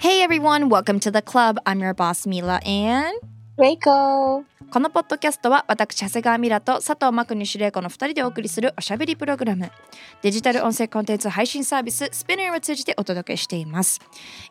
[0.00, 1.58] Hey everyone, welcome to the club.
[1.66, 3.14] I'm your boss Mila and
[3.58, 4.46] Reiko.
[4.72, 9.68] このポッドキャストは私長谷川ミラと佐藤真国主玲子の2人でお送りするおしゃべりプログラム。
[10.22, 13.98] デジタル音声コンテンツ配信サービススピナーを通じてお届けしています。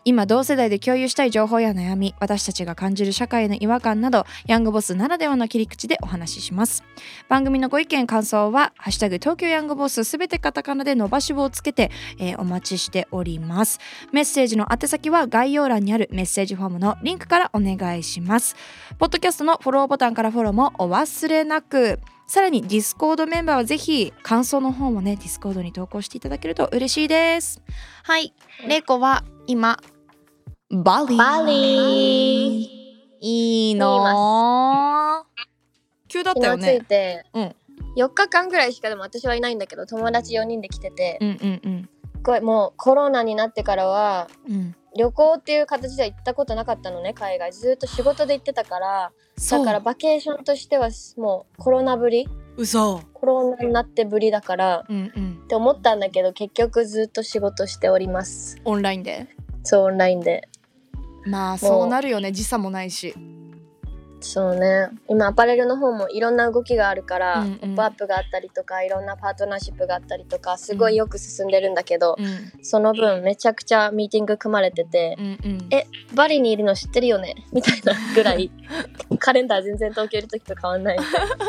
[0.04, 6.84] 今同世代で共有したい情報や悩み私たちが感じる社会の違和感などヤングボスならではの切り口でお話しします。
[7.30, 13.80] 番組のご意見感想は「ハッシュタグ東京ヤングボス」すべてカタカナで伸ばし棒をつけて、えーお待ちしております。
[14.12, 18.58] メッセージの宛先は概要欄にあるメッセージフォームのリンクからお願いします。
[18.98, 22.00] ポッドキャストのフォローボタンからフォローもお忘れなく。
[22.28, 27.62] さらに Discord メンバーはぜひ感想の方もね Discord に投稿していただけると嬉しいです。
[28.04, 28.34] はい。
[28.68, 29.80] レイコは今
[30.70, 31.18] バリー。
[31.18, 32.80] バリー。
[33.22, 35.26] いいの
[36.08, 36.82] 急だったよね。
[36.82, 37.56] て、うん。
[37.98, 41.90] 4日間ぐらいしかでも私はいないんだけど友達4人で来てて、うんうんうん
[42.24, 44.76] これもうコロナになってからはうん。
[44.98, 47.52] 旅行っていう形では行ったことなかったのね海外。
[47.52, 49.12] ずっと仕事で行ってたから
[49.52, 52.28] だからバケーションとしてはもうコロナぶり。
[52.58, 53.00] 嘘。
[53.14, 55.42] コロナになってぶりだからうんうん。
[55.44, 58.60] って思ったんだけど結局ずっと仕事しております。
[58.66, 59.28] オンラインで？
[59.64, 60.50] そうオンラインで。
[61.28, 62.32] まあそうなるよね。
[62.32, 63.14] 時差もないし
[64.22, 64.90] そうね。
[65.08, 67.60] 今アパレルの方もいろんな動きがあるから、うんうん。
[67.60, 72.64] ポップアップがあったりとかいろんなパートナーシップがあったりとかすごいよく進んでるんだけど、うん。
[72.64, 75.68] その分めちゃくちゃミーティング組まれてて、うんうん。
[75.72, 77.36] えバリにいるの知ってるよね？
[77.52, 78.52] みたいなぐらい
[79.20, 80.98] カレンダー全然東京いる時と変わんない。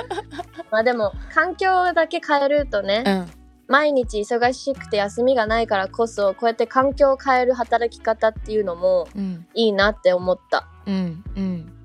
[0.70, 3.26] まあでも環境だけ変えるとね、うん。
[3.66, 9.46] 毎日忙しくて休みがないからこそこうやって環境を変える働き方っていうのもうん。
[9.54, 10.66] いいなって思った。
[10.86, 11.76] うんうん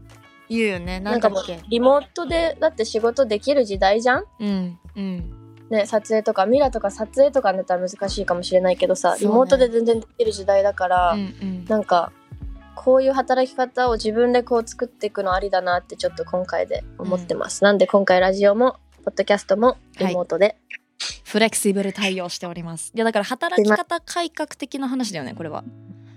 [0.50, 1.00] 言うよね。
[1.00, 1.29] ななんんか
[1.69, 4.25] リモートでだって仕事できる時代じゃん？
[4.39, 4.79] うん。
[4.95, 5.31] うん。
[5.69, 9.22] ね、撮影とかミラとか撮影とかだったら難しいかもしれないけどさ、ね。
[9.22, 11.66] リモートで全然できる時代だから、うんうん。
[11.66, 12.11] なんか
[12.75, 20.57] こういう働き方を自分でこう作っていくのありだなってちょっと今回で思ってます、なんで今回ラジオもポッドキャストもリモートで、
[21.23, 22.91] フレキシブル対応しております。
[22.94, 25.63] いやだから働き方改革的な話だよねこれは。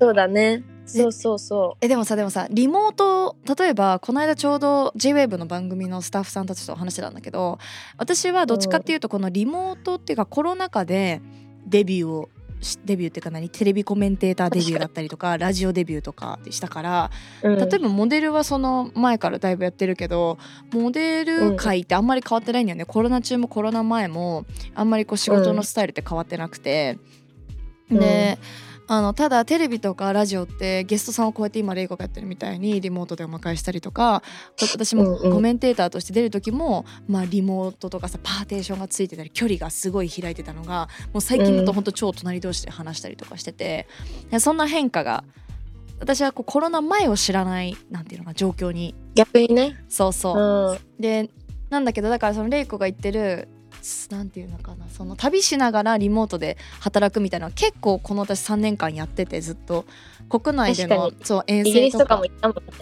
[0.01, 7.59] そうだねそうそうそえでもさでもさリモート例えばこの間ちょうど JWAVE の番組のスタッフさんたちと話してたんだけど
[7.97, 11.21] 私はどっちかっていうとこのリモートっていうかコロナ禍で
[11.67, 12.29] デビューを
[12.61, 17.11] しデビューっていうか何テレビコメンテーターデビューだったりとかラジオデビューとかでしたから
[17.43, 17.59] う、うん。
[17.59, 20.39] 例えばモデルはその前からだいぶやってるけど
[20.73, 24.45] モデル界ってあんまり変わってないんだよね、コロナ中もコロナ前も
[24.75, 26.99] あんまりこう仕事のスタイルって変わってなくて、
[27.91, 27.99] うん。
[28.01, 28.39] で
[28.91, 34.23] あのただテレビとかラジオってゲストさんをこうやって今レイコがやってるみたいにリモートでお迎えしたりとか
[34.59, 35.21] こ私もうん。
[35.27, 43.87] うんコメンテーターとして出る時も、まあ、リモートとかさパーテーションがついてたり距離がすごい開いてたのがもう最近だとうん本当超隣同士で話したりとかしてて、
[44.31, 45.23] でそんな変化が
[46.01, 48.95] 私はこうコロナ前を知らないなんていうのか状況に。
[49.15, 49.77] 逆にね。
[49.89, 50.79] そうそう。
[50.81, 51.01] う、ん。
[51.01, 51.31] で
[51.71, 53.49] なんだけどだからそのレイコが言ってる
[53.83, 59.85] すなんていうのかなその旅しながらリモートで働くみたいな結構この私3年間やっててずっと。
[60.29, 62.23] 国内での確そう遠征とか。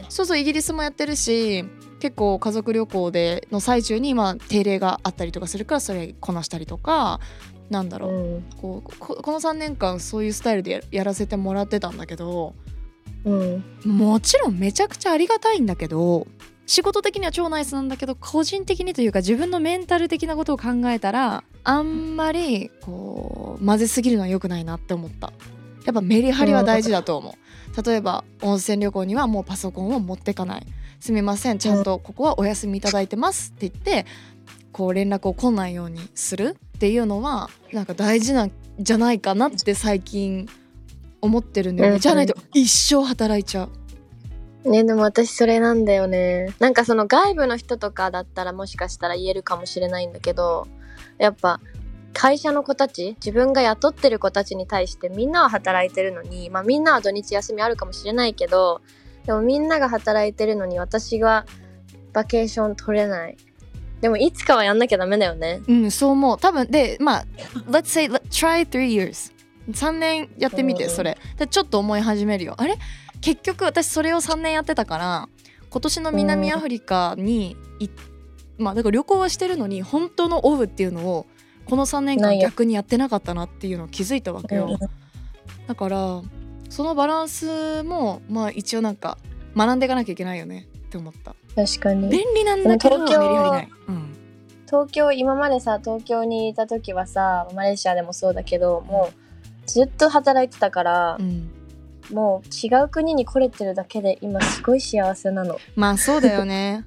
[0.09, 1.65] そうそうイギリスもやってるし
[2.01, 7.21] 結構家族旅行での最中にまあ定例があったりとかするからそれこなしたりとか。
[7.69, 8.43] なんだろう、うん。
[8.61, 12.55] こうここの3年間そういうスタイルでややらせてもらってたんだけど
[13.25, 13.65] うん。
[13.85, 16.29] もちろんめちゃくちゃありがたいんだけど
[16.67, 25.33] 仕事的には超ナイスなんだけど個人的にというか自分のメンタル的なことを考えたらあんまりこう混ぜすぎるのは良くないなって思った。
[25.85, 27.83] やっぱメリハリは大事だと思う。
[27.83, 30.67] 例えば温泉旅行にはもうパソコンを持ってかない。
[30.99, 34.07] すみませんちゃんとここはお休みいただいてますって言って
[34.73, 36.57] こう連絡を来ないようにする。
[36.77, 40.47] っていうのはなんか大事なんじゃないかなって最近
[41.23, 42.01] 思ってるんだよね、うん。
[42.01, 43.71] じゃないと一生働いちゃう
[44.67, 46.55] ねでも私それなんだよね。
[46.59, 50.67] なんかその外部の人とかだったらもしかしたら言えるかもしれないんだけど
[51.19, 51.61] やっぱ
[52.13, 58.81] 会社の子たち自分が雇ってる子たちに対してみんなは働いてるのに、まあ、みんなは土日休みあるかもしれないけど
[59.27, 61.45] でもみんなが働いてるのに私が
[62.13, 63.37] バケーション取れない。
[64.01, 65.61] でもいつかはやんなきゃダメだよね。
[65.67, 66.39] うんそう思う。
[66.39, 67.25] 多分でまあ
[67.69, 69.33] let's say try three years
[69.71, 70.91] 3年やってみてうん。
[70.91, 71.19] それ。
[71.37, 72.55] でちょっと思い始めるよ。
[72.57, 72.77] あれ？
[73.21, 75.29] 結局私それを3年やってたから
[75.71, 77.89] 今年の南アフリカにい
[78.59, 81.27] まあだから旅行はしてるのに本当のオフっていうのを
[81.67, 84.69] この3年間逆にやってなかったなっていうのを気づいたわけよ。
[84.71, 84.79] うん。
[85.67, 86.23] だから
[86.69, 89.19] そのバランスもまあ一応なんか
[89.57, 91.35] 学んでいかなきゃいけないよねって思った。
[91.55, 92.09] 確かに。
[92.09, 94.17] 便利なんだけどメリハリない、うん、
[94.67, 101.51] 東京今までさ東京にいた時はさマレーシアでもそうだけどもうずっと働いてたからう、ん、
[102.13, 105.59] もう違う国に来れてるだけで今すごい幸せなの。
[105.75, 106.85] まあそうだよね。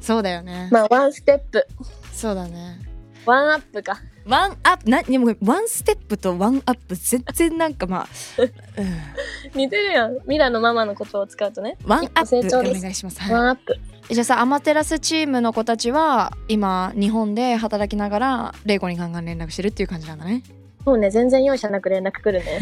[0.00, 1.66] そうだよね、まあワンステップ。
[2.12, 2.78] そうだね。
[3.24, 4.00] ワンアップか。
[4.24, 4.90] ワンアップ？
[4.90, 8.08] なでもワンステップとワンアップ全然なんかまあ、
[8.42, 10.18] うん、似てるやん。
[10.26, 11.76] ミラのママの言葉を使うとね。
[11.84, 13.76] ワンアップお願いします、はワンアップ。
[14.08, 20.42] い、じゃあさアマテラスチームの子たちは今日本で働きながらレイコにガンガン連絡してるっていう感じなんだね
[20.86, 22.60] もうね全然容赦なく連絡来るね。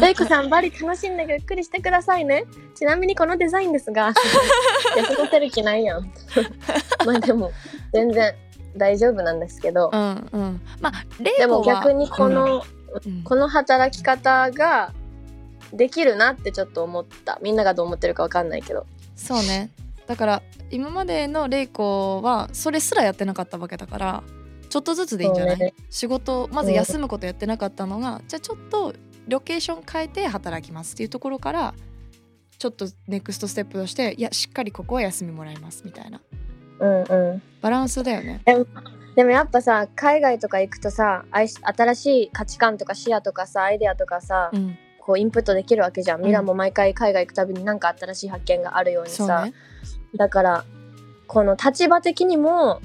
[0.00, 2.44] レイコさんバリ楽しんでゆっくりしてくださいね。
[2.76, 4.14] ちなみにこのデザインですが
[4.96, 6.04] 休ませる気ないやん。
[7.04, 7.50] まあでも
[7.92, 8.32] 全然
[8.76, 9.90] 大丈夫なんですけど。
[9.92, 10.60] うんうん。
[10.80, 12.62] まあレイコはでも逆にこの、
[13.04, 13.22] うん。
[13.24, 14.92] この働き方が
[15.72, 17.40] できるなってちょっと思った。
[17.42, 18.86] みんながどう思ってるかわかんないけど。
[19.16, 19.70] そうね。
[20.06, 24.22] だから今までのレイコはそれすらやってなかったわけだから
[24.74, 25.72] ちょっとずつでいいんじゃない、ね。
[25.88, 28.92] 仕事まず休むことやってなかったのが、じゃあちょっと
[29.28, 31.74] ロケーション変えて働きますっていうところから
[32.58, 36.20] ちょっとネクストステップとしていやしっかりここは休みもらいますみたいな。
[36.80, 37.42] うんうん。
[37.62, 38.42] バランスだよね。
[39.14, 44.76] でもやっぱさ海外とか行くとさ新しい価値観とか視野とかさアイデアとかさ、うん。
[44.98, 46.26] こうインプットできるわけじゃん、うん。
[46.26, 49.54] ミラも毎回海外行くたびになんか新しい発見があるようにさ、ね。
[50.16, 50.64] だから
[51.28, 52.80] この立場的にも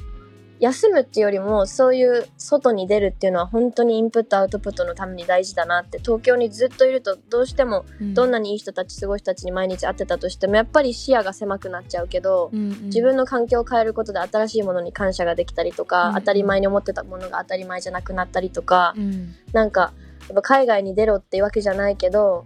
[0.59, 12.85] 休むっていうよりもそういう外に出るっていうのは本当にインプットアウトプットのために大事だなって東京にずっといるとどうしてもどんなにいい人たちすごい人たちに毎日会ってたとしてもやっぱり視野が狭くなっちゃうけど、うんうん。
[12.85, 16.15] 自分の環境を変えることで新しいものに感謝ができたりとか、うん。
[16.15, 19.35] 当たり前に思ってたものが当たり前じゃなくなったりとか、うん。
[19.53, 19.93] なんか
[20.27, 22.45] やっぱ海外に出ろっていうわけじゃないけど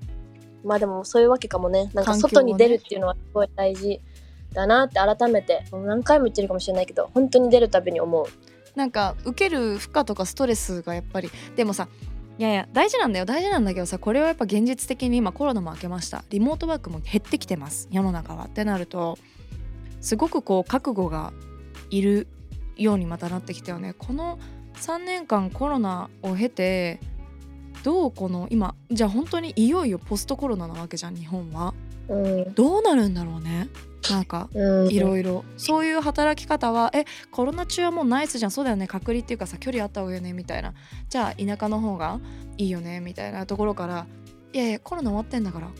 [0.63, 1.89] まあでもそういうわけかもね。
[1.93, 3.99] なんか外に出るっていうのはすごい大事
[4.53, 8.25] だなって改めてもう何回も言ってるかもしれないけど本当に出るたびに思う。
[8.75, 11.87] なんか受ける負荷とかストレスがやっぱりでもさ
[12.39, 13.25] いやいや大事なんだよ。
[13.25, 16.23] 大事なんだけどさこれはやっぱ現実的に今コロナも明けました。
[16.29, 17.87] リモートワークも減ってきてます。
[17.91, 18.45] 世の中は。
[18.45, 19.17] ってなると
[20.01, 21.31] すごくこう覚悟が
[21.91, 22.27] いる
[22.75, 23.93] ようにまたなってきたよね。
[23.93, 24.39] この
[24.75, 26.99] 3年間コロナを経て
[27.83, 31.75] どうこの今じゃあ本当にいよいよポストコロナなわけじゃん日本は。
[32.09, 32.53] うん。
[32.53, 33.69] どうなるんだろうね。
[34.11, 35.45] なんかうん、いろいろ。
[35.57, 38.51] そういう働き方はえコロナ中はもうナイスじゃん。
[38.51, 38.87] そうだよね。
[38.87, 40.33] 隔離っていうかさ距離あった方がいいよね。
[40.33, 40.73] みたいな。
[41.09, 42.19] じゃあ田舎の方が
[42.57, 42.99] いいよね。
[42.99, 44.05] みたいなところから
[44.51, 45.71] いやいやコロナ終わってんだから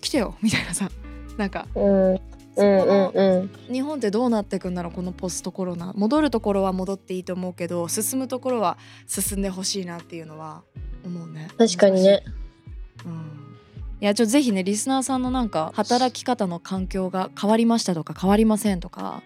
[0.00, 0.36] 来てよ。
[0.42, 0.90] みたいなさ。
[1.36, 2.20] なんかうん。
[2.58, 3.36] うんうんのう
[3.68, 3.72] ん。
[3.72, 5.92] 日本ってどうなっていくんだろうこのポストコロナ。
[5.94, 10.62] 戻るところは戻っていいと思うけど進むところは進んでほしいなっていうのは
[11.04, 11.48] 思うね。
[11.58, 12.22] 確かにね。
[13.04, 13.35] うん
[14.00, 19.22] いやちょっとぜひねリスナーさんのなんか働き方の環境が変わりましたとか変わりませんとか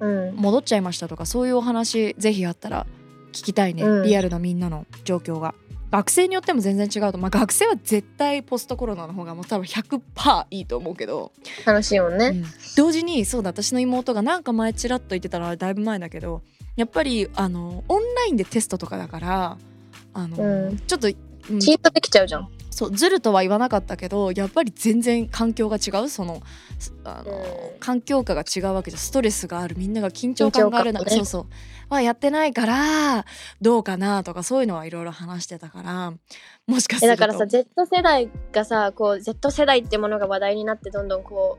[0.00, 0.34] うん。
[0.36, 2.86] 戻っちゃいましたとかそういうお話ぜひあったら
[3.32, 4.02] 聞きたいね、うん。
[4.04, 5.54] リアルなみんなの状況が。
[5.90, 7.18] 学生によっても全然違うと。
[7.18, 11.32] まあ学生は絶対ポストコロナの方がもう多分100%いいと思うけど、
[11.66, 12.44] 楽しいもんね、うん。
[12.76, 16.42] 同時にそうだ私の妹がなんか前ちらっと言ってたのはだいぶ前だけど
[16.76, 19.58] やっぱりあのオンラインでテストとかだから
[20.14, 20.78] あの、うん。
[20.78, 21.60] ちょっと、うん。
[21.60, 26.08] チートできちゃうじゃんそうずるとは言わなかったけどやっぱり全然環境が違う。
[26.08, 26.40] その
[26.78, 27.78] すあの、うん。
[27.80, 29.00] 環境下が違うわけじゃん。
[29.00, 29.76] ストレスがある。
[29.76, 31.10] みんなが緊張感がある中、ね。
[31.16, 31.46] そうそう。
[31.88, 33.24] はやってないから
[33.60, 36.12] どうかなとかそういうのはいろいろ話してたから。
[36.68, 37.14] もしかすると。
[37.14, 41.58] えだからさ Z 世代がさこう Z 世代ってものが話題になってどんどんこ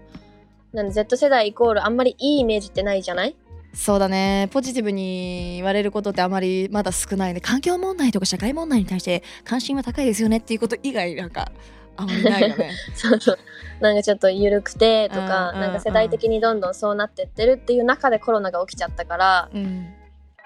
[0.74, 3.36] うなんで Z 世代イコールあんまりいいイメージってないじゃない？
[3.74, 4.50] そうだね。
[4.52, 7.34] ポジティブに言われることってあまりまだ少ない。
[7.34, 11.52] ね環境問題とか社会問題に対して関心は高いですよねっていうこと以外なんか
[11.98, 12.72] あまりないよね。
[12.96, 13.38] そうそう。
[13.80, 19.94] なんかちょっと緩くてとか、なんか世代的にどんどんそうなってってるっていう中でコロナが起きちゃったからうん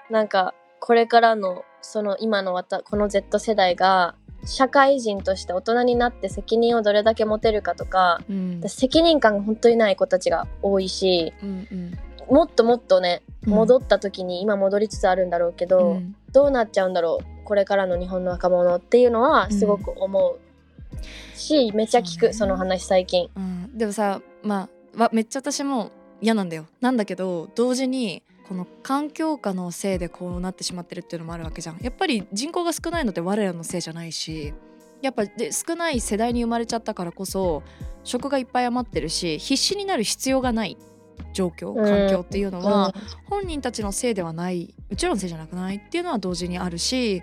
[0.08, 4.14] なんかこれからのその今のわたこの Z 世代が
[4.44, 8.60] 社会人として大人になって責任をどれだけ持てるかとかうん。
[8.60, 13.52] 私責任感が本当にない子たちが多いしうんうんもっともっとねうん。
[13.54, 16.16] 戻った時に今戻りつつあるんだろうけど、うん。
[16.32, 20.38] どうなっちゃうんだろうこれからの日本の若者っていうのはすごく思う、
[21.34, 22.28] しめっちゃ聞そうね。
[22.28, 23.30] くその話最近。
[23.36, 25.90] うん、でもさまあわめっちゃ私も
[26.20, 26.66] 嫌なんだよ。
[26.80, 31.78] なんだけど同時にこの環境下のせいでこうなってしまってるっていうのもあるわけじゃん。
[31.80, 34.52] やっぱり人口が少ないのって我らのせいじゃないし
[35.02, 37.62] やっぱで少ない世代に生まれちゃったからこそ
[38.02, 40.76] 食がいっぱい余ってるし必死になる必要がない
[41.32, 42.94] 状況環境っていうのは、
[43.28, 47.22] 本人たちのせいではないうちらのせいじゃなくないっていうのは同時にあるし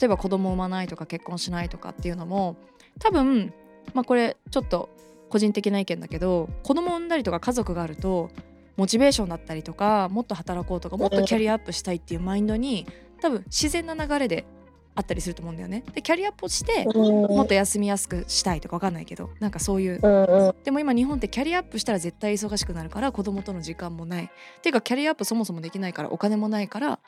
[0.00, 2.56] 例えば子供を産まないとか結婚しないとかっていうのも
[2.98, 3.52] 多分
[3.92, 4.90] まあこれちょっと
[5.28, 8.30] 個人的な意見だけど子供を産んだりとか家族があると
[8.76, 12.86] モチベーションだったりとかもっと働こうとかもっとキャリアアップしたいっていうマインドに
[13.20, 14.44] 多分自然な流れで
[14.96, 15.82] あったりすると思うんだよね。
[15.92, 20.00] でキャリアアップをしてもっと休みやすくしたいとか分かんないけどなんかそういう。
[20.64, 24.24] でも今日本ってキャリアアップしたら絶対忙しくなるから子供との時間もない。
[24.24, 24.28] っ
[24.60, 27.00] ていうかキャリアアップそもそもできないからお金もないから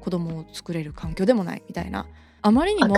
[0.00, 2.06] 子供を作れる環境でもないみたいな。
[2.42, 2.94] あまりにも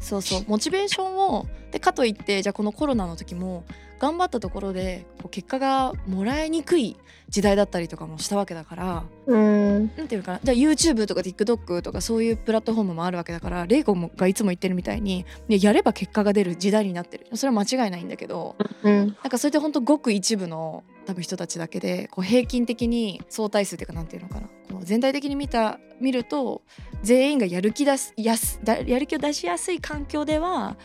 [0.00, 3.64] そうそうモチベーションをでかといってじゃあこのコロナの時も
[3.98, 6.96] 頑張ったところでこう結果がもらいにくい
[7.28, 9.92] 時代だったりとかもしたわけだからうん。
[9.94, 17.26] なんていうのかなじゃあ YouTube とか TikTok とかそういうプラットフォームもあるわけだからレイコもがいつも言ってるみたいにねやれば結果が出る時代になってる。
[17.34, 18.96] それは間違いないんだけどうん。
[18.98, 26.62] なんかそれって本当ごく一部の多分人たちだけでこう平均的に相対数っていうかなんていうのかなこう全体的に見た見ると
[27.02, 30.76] 全員がやる気出すやすだやる気を出しやすい環境では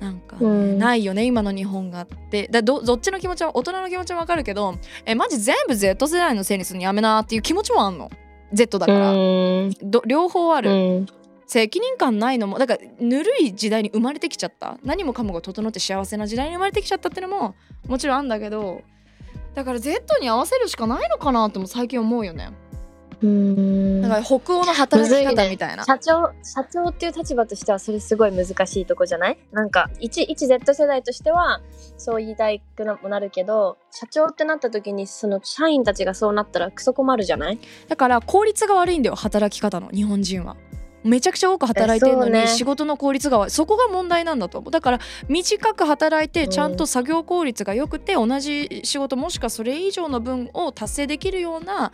[0.00, 0.78] なんかね、うん。
[0.78, 2.48] ないよね今の日本がって。
[2.48, 4.74] だどどっちの気持ちは大人の気持ちはわかるけど
[5.04, 8.10] えマジ全部 Z 世代のせいにするのやめなっていう気持ちもあんの。
[8.52, 9.12] Z だから、
[10.06, 11.06] 両方ある、うん。
[11.46, 14.78] 責任感ないのもだからぬるい時代に生まれてきちゃった。
[14.84, 17.54] 何もかもが整って幸せな時代に生まれてきちゃったっていうのも
[17.86, 18.82] もちろんあるんだけど
[19.54, 22.50] だから Z に合わせるしかないのかなっても最近思うよね
[23.20, 24.02] うん。
[24.02, 29.38] だから北欧の働き方みたいな、社長社長っていう立場としてはそれすごい難しいとこじゃない？
[29.52, 31.60] なんか一一 Z 世代としては
[31.96, 37.58] そう言いたいくなもなるけど社長ってなった時にその社員たちがそうなったらクソ困るじゃない？
[37.88, 40.56] だから効率が悪いんだよ働き方の日本人は
[41.04, 44.58] めちゃくちゃ多く働いてるのに仕事の効率が悪いそこが問題なんだと。
[44.58, 51.92] 思うだから短く働いてちゃんと作業効率が良くて同じ仕事もしくはそれ以上の分を達成できるような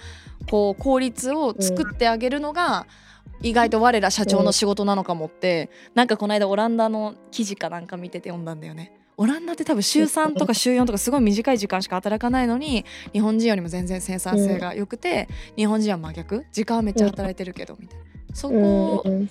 [0.51, 2.87] こう効率を作ってあげるのが
[3.43, 8.93] 意外と我ら社長の仕事なのかもってなんかこの間オランダの記事かなんか見てて読んだんだよね。
[9.17, 16.45] オランダって多分週3とか 週4とかすごい短い時間しか働かないのに日本人よりも全然生産性が良くて日本人は真逆？
[16.51, 19.31] 時間はめっちゃ働いてるけどみたいなそこうん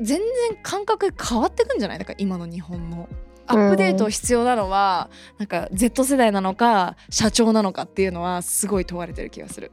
[0.00, 0.22] 全然
[0.62, 1.98] 感覚変わってくんじゃない？
[1.98, 3.08] だから今の日本の。
[3.50, 5.08] アップデート必要なのは
[5.38, 9.72] なんか Z 世代なのか社長なのかっていうのはすごい問われてる気がする。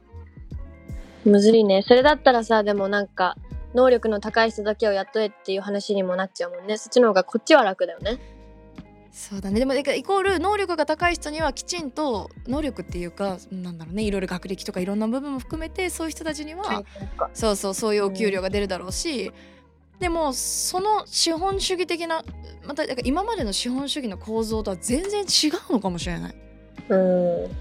[1.26, 1.82] むずいね。
[1.82, 3.36] それだったらさでもなんか
[3.74, 6.78] 能力の高い人だけを雇えっていう話にもなっちゃうもんね。
[6.78, 8.18] そっちの方がこっちは楽だよね
[9.16, 9.58] そうだね。
[9.58, 14.02] でもイコール能力が高い人にはきちんと能力っていうかなんだろうね。
[14.02, 16.84] いろいろ学歴とかいろんな部分も含めてそういう人たちには
[17.32, 19.32] そうそうそういうお給料が出るだろうし、
[19.98, 22.22] でもその資本主義的な
[22.66, 26.36] また今までの資本主義の構造とは全然違うのかもしれない。
[26.90, 27.56] うん。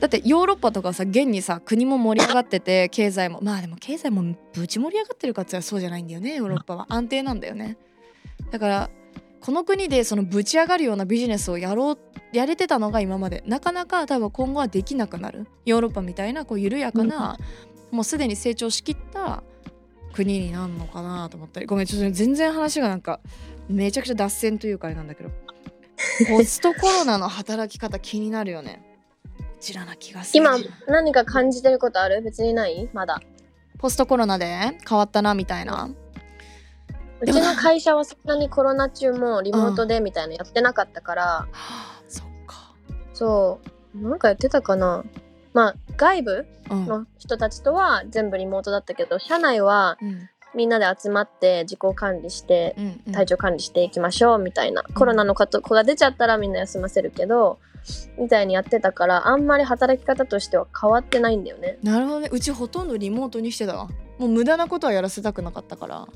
[0.00, 6.86] だってヨーロッパとかさ現にさ国も盛り上がってて 経済もまあでも経済もぶち盛り上がってるかって言ったらそうじゃないんだよねヨーロッパは。
[6.88, 7.76] 安定なんだよね。
[8.50, 8.90] だから
[9.44, 11.98] この国でそのぶち上がるようなビジネスをやろう
[12.32, 13.44] やれてたのが今まで。
[13.46, 15.46] なかなか多分今後はできなくなる。
[15.66, 17.36] ヨーロッパみたいなこう緩やかな、
[17.90, 19.42] もうすでに成長しきった
[20.14, 21.66] 国になるのかなと思ったり。
[21.66, 23.20] ごめんちょっと全然話がなんか
[23.68, 25.28] めちゃくちゃ脱線というかあれなんだけど。
[26.30, 28.82] ポストコロナの働き方気になるよね。
[29.38, 30.42] うちらな気がする。
[30.42, 30.56] 今
[30.88, 32.22] 何か感じてることある？
[32.22, 32.88] 別にない？
[32.94, 33.20] まだ。
[33.76, 35.90] ポストコロナで変わったなみたいな
[37.20, 42.74] うちの会社はそんなにコロナ中もリモートでみたいなのやってなかったから、はあそっか。
[43.12, 43.60] そ
[43.94, 44.08] う。
[44.08, 45.04] なんかやってたかな。
[45.52, 46.86] まあ外部うん。
[46.86, 50.28] の人たちとは全部リモートだったけど社内はうん。
[50.56, 53.12] みんなで集まって自己管理してうんうん。
[53.12, 57.58] 体調管理していきましょうみたいな、コロナの子が出ちゃったらみんな休ませるけど
[58.18, 61.78] みたいにやってたからあんまり働き方としては変わってないんだよね。
[61.82, 62.28] なるほどね。
[62.30, 63.88] うちほとんどリモートにしてたわ。
[64.18, 66.06] もう無駄なことはやらせたくなかったから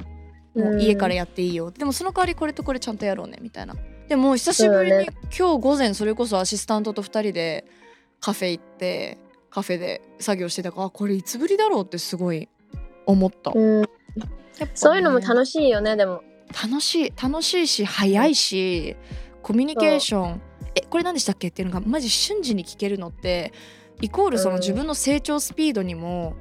[0.55, 1.71] もう家からやっていいよ。
[1.71, 3.75] でもその代わりこれとこれちゃんとやろうねみたいな。
[4.09, 7.67] でも久しぶりに、そうだ今日午前それこそアシスタントと2人で
[8.21, 9.19] カフェ行って
[9.51, 12.49] カフェで作業してたからあこれいつぶりだろうってすごい
[13.07, 13.89] 思った、うん、ね。
[14.75, 16.23] そういうのも楽しいよねでも。
[16.63, 18.97] 楽しい楽しいし早いし
[19.43, 20.43] コミュニケーション。
[20.75, 21.49] えこれ何でしたっけ？
[21.49, 23.53] っていうのがマジ瞬時に聞けるのって
[24.01, 24.61] イコールそのうん。
[24.61, 26.35] 自分の成長スピードにも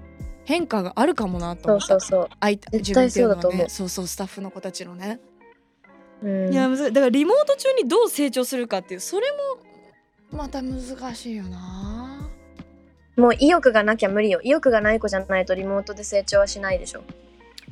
[0.48, 2.30] 変化があるかもなとそ思ったうそうそう。
[2.30, 5.20] そうだと思う自分っていうのはねそうそうスタッフの子たちのね、
[6.24, 9.27] うんいやむずいだからリモート中にどう成長するかっていうそれ
[10.32, 10.82] もまた難
[11.16, 12.30] しいよな
[13.18, 14.39] もう意欲がなきゃ無理よ。
[14.42, 17.04] 意欲がない子じゃないとリモートで成長はしないでしょ。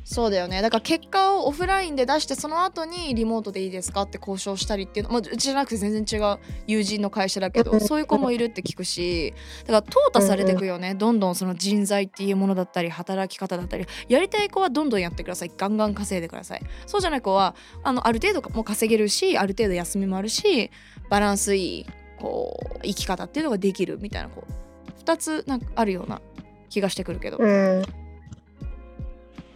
[0.08, 0.62] そうだよね。
[0.62, 9.34] だから結果をオフラインで出してその後にリモートでいいですかって交渉したりっていうの、まあ、うちじゃなくて全然違う友人の会社だけどそういう子もいるって聞くし
[9.66, 10.94] だから淘汰されていくよね。
[10.94, 13.86] どんどんその人材っていうものだったり働き方だったり。
[14.08, 15.50] やりたい子はどんどんやってください。
[15.56, 16.62] ガンガン稼いでください。
[16.86, 20.70] そうじゃない子はあのある程度もう稼げるしある程度休みもあるし
[21.10, 21.86] バランスいい
[22.20, 26.22] こう生き方っていうのができるみたいなこう2つなんかあるような
[26.68, 28.05] 気がしてくるけど、うん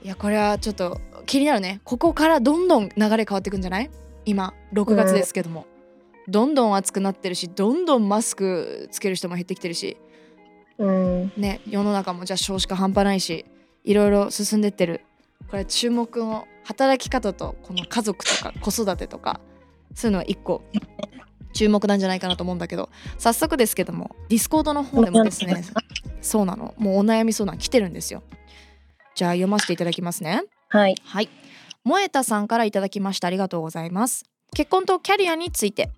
[0.03, 1.81] いやこれはちょっと気になるね。
[1.85, 3.91] ここからどんどん流れ変わっていくんじゃない？
[4.25, 5.67] 今6月ですけども、
[6.29, 9.97] どんどん暑くなってるしどんどんマスクつける人も減ってきてるし。
[10.79, 11.33] うん。
[11.37, 13.45] ね世の中もじゃあ少子化半端ないし
[13.85, 15.03] いろいろ進んでってる。
[15.51, 19.41] これ注目の働き方とこの家族とか子育てとか
[19.95, 20.63] そういうのは一個
[21.53, 22.89] 注目なんじゃないかなと思うんだけど。
[23.19, 25.63] 早速ですけども Discord の方でもですね
[26.23, 26.75] そうなの。
[26.79, 28.23] もうお悩み相談来てるんですよ
[29.21, 31.29] じゃあ読ませていただきますねはいはい。
[31.85, 33.29] 萌田さんからいただきました。
[33.29, 34.25] ありがとうございます。
[34.57, 35.91] 結婚とキャリアについて。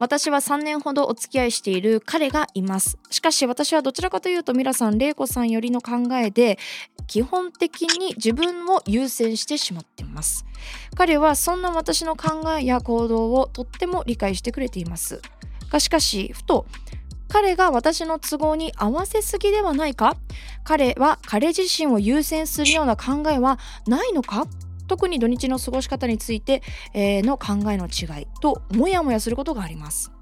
[0.00, 2.98] 私は3年ほどお付き合いしている彼がいます。
[3.08, 6.58] しかし私はどちらかというとミラさん、玲子さんよりの考えで
[7.06, 10.44] 基本的に自分を優先してしまっています。
[10.96, 15.22] 彼はそんな私の考えや行動をとっても理解してくれています。
[15.70, 16.66] がしかし、ふと
[17.28, 20.16] 彼が私の都合に合わせすぎではないか？
[20.64, 24.46] 彼は彼自身を優先するような考えはないのか？
[24.88, 26.62] 特に土日の過ごし方について、
[26.94, 28.28] えーの考えの違い。
[28.40, 30.12] とモヤモヤすることがあります。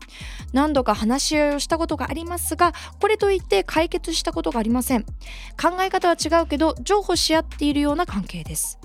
[0.52, 5.02] 何度か話し合いをしたことがありますがこれといって解決したことがありません。
[5.02, 8.78] 考え方は違うけど譲歩し合っているような関係です。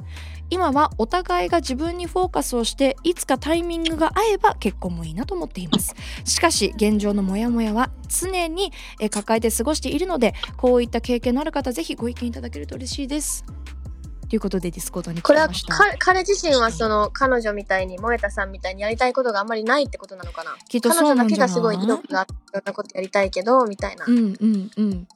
[0.49, 5.95] 今はお互いが自分にフォーカスをしていつかタイミングが合えば結婚もいいなと思っています。
[6.25, 13.45] しかし現状のモヤモヤは常にえー抱えて過ごしているのでこういった経験のある方ぜひご意見いただけると嬉しいです。
[14.29, 15.73] ということで Discord に来これはてました。
[15.73, 20.55] か彼自身はその彼女みたいに萌田さんみたいにやりたいことがあんまりないってことなのかな？
[20.67, 25.07] きっと彼女だけがすごい意欲があっていろんなことやりたいけどみたいな、うんうんうん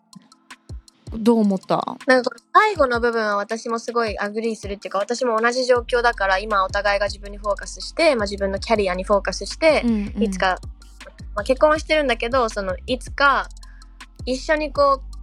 [1.17, 1.97] どう思った？
[2.07, 10.23] なんか最後の部分は私もすごい agree するっていうか私も同じ状況だから今お互いが自分にフォーカスして、まあ、自分のキャリアにフォーカスして、うんうん。
[10.23, 10.59] いつか、
[11.35, 13.49] まあ、結婚はしてるんだけどそのいつか
[14.25, 15.13] 一緒にこう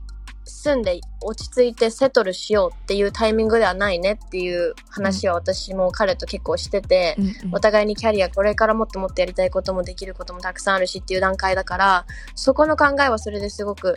[0.44, 7.54] 住んで落ち着いて settle しようっていうタイミングではないねっていう話は私も彼と結構してて、うんうん。
[7.54, 13.94] お互いにキャリアこれからもっともっとやりたいこともできることもたくさんあるしっていう段階だからそこの考えはそれですごく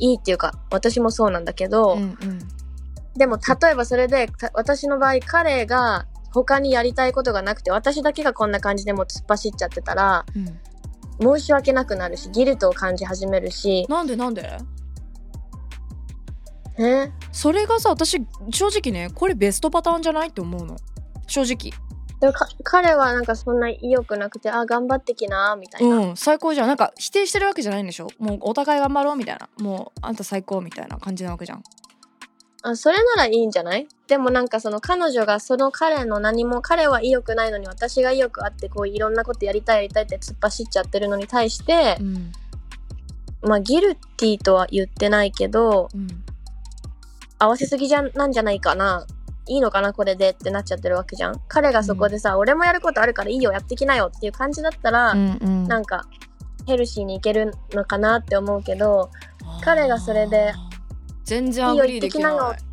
[0.00, 2.38] いいっていうか私もそうなんだけど、うんうん。
[3.16, 10.58] でも例えばそれでた私の場合彼が他にやりたいことがなくて私だけがこんな感じでもう突っ走っちゃってたらうん。
[11.38, 13.86] 申し訳なくなるしギルトを感じ始めるし。
[13.88, 14.58] なんでなんで？
[16.76, 17.12] え？
[17.30, 20.76] それがさ私正直ねこれベストパターンじゃないって思うの。
[21.28, 21.72] 正直
[22.24, 26.68] でもか彼はなんかそんな意欲なくてあ頑張ってきなみたいな、うん最高じゃん。
[26.68, 28.08] なんか否定してるわけじゃないんでしょ？
[28.18, 29.46] もうお互い頑張ろうみたいな。
[29.58, 31.62] もうあんた最高みたいな感じなわけじゃん。
[32.62, 33.86] あそれならいいんじゃない？
[34.06, 42.32] でもなんかその彼女がその彼の何も彼は意欲ないのに私が意欲あってこういろんなことやりたいやりたいって突っ走っちゃってるのに対して、うん。
[43.42, 46.08] まあギルティとは言ってないけどうん。
[47.38, 49.06] 合わせすぎじゃなんじゃないかな
[49.46, 51.40] いいのかなこれでってなっちゃってるわけじゃん。
[51.48, 55.68] 彼がそこでさ、俺もやることあるからいいよやってきなよっていう感じだったら、うんうん。
[55.68, 56.06] なんか
[56.66, 59.10] ヘルシーにいけるのかなって思うけど
[59.62, 60.54] 彼がそれで
[61.24, 62.32] 全然 agree できない。
[62.32, 62.64] いいよ行って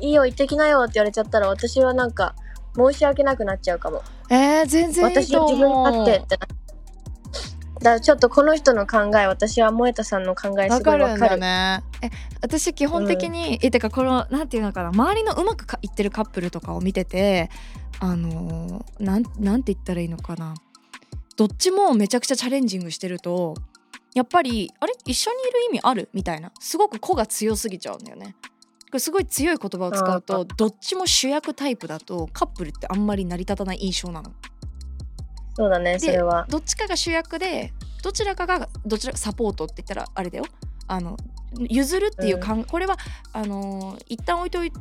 [0.00, 2.34] いいよ行ってきなよって言われちゃったら私はなんか
[2.76, 4.02] 申し訳なくなっちゃうかも。
[4.28, 6.46] えー、全然いいと私自分思う勝手ってな
[7.78, 11.40] だからちょっとこの人の考え私は萌田さんの考えはすごいかるんだよわかる。
[11.40, 12.10] ねえ
[12.40, 17.50] 私基本的に、えてかこのなんていうのかな周りのうまくいってるカップルとかを見てて
[18.00, 20.54] あのーなんなんて言ったらいいのかな。
[21.36, 23.54] どっちもめちゃくちゃチャレンジングしてると
[24.14, 24.94] やっぱりあれ？
[25.04, 26.08] 一緒にいる意味ある？
[26.14, 26.50] みたいな。
[26.58, 28.34] すごく個が強すぎちゃうんだよね。
[28.86, 34.32] これすごい強い言葉を使うとどっちも主役タイプだとカップルってあんまり成り立たない印象なの
[35.56, 36.46] そうだねそれは。
[36.50, 40.44] どっちかが主役でどちらかがどちらサポートって言ったらあれだよ。
[40.86, 41.16] あの
[41.58, 42.98] 譲るっていうかん、これは
[43.32, 44.76] あのー一旦置いとい考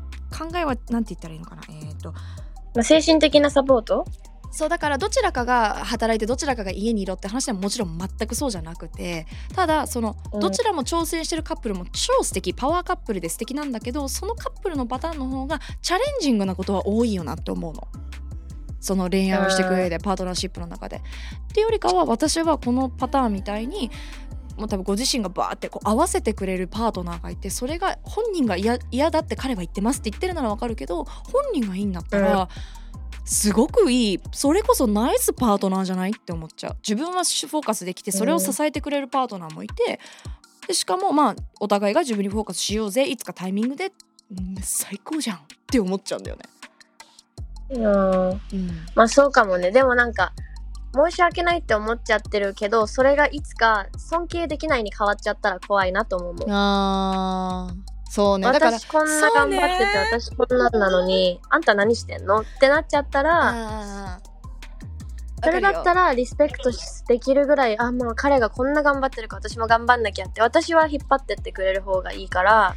[0.55, 1.61] えはなんて言ったらいいのかな？
[1.69, 2.11] えっ、と。
[2.11, 4.05] まあ、精神的なサポート？
[4.51, 10.39] そうだからどちらかが働いてどちらかが家にいろって話はもちろん全くそうじゃなくてただそのうん。
[10.41, 17.87] どちらも挑戦してるカップルも超素敵パワーカップルで素敵なんだけどそのカップルのパターンの方がチャレンジングなことは多いよなって思うの。
[18.85, 20.97] その恋愛をしていく上でパートナーシップの中で。
[20.97, 20.99] っ
[21.53, 23.89] ていうよりかは私はこのパターンみたいに
[24.57, 32.47] もう多分ご自身がバーってこう合わせてくれるパートナーがいてそれが本人が嫌嫌だって彼は言ってますって言ってるならわかるけど本人がいいんだったら、
[33.25, 39.99] すごくいいそれこそナイスパートナーじゃないって思っちゃう自分はフォーカスできてそれを支えてくれるパートナーもいて、
[40.67, 43.89] でしかもまあお互いが自分にフォーカスしようぜいつかタイミングで、う
[44.41, 46.43] ん最高じゃんって思っちゃうんだよね。
[47.69, 47.83] うん。
[47.83, 48.39] うん。
[48.95, 49.71] まあそうかもね。
[49.71, 50.33] でもなんか
[50.93, 56.47] 申し訳ないって思っちゃってるけどそれがいつか尊敬できないに変わっちゃったら怖いなとも思う。
[56.49, 57.75] あー。
[58.09, 58.45] そうね。
[58.45, 62.41] だから私こんな頑張ってて、私こんなんなのにあんた何してんの？
[62.41, 64.19] ってなっちゃったらあ
[65.43, 66.71] それだったららリスペクト
[67.07, 72.75] できるぐらいあもう彼がこんな頑張ってるから私も頑張んなきゃって私は引っ張ってってくれる方がいいから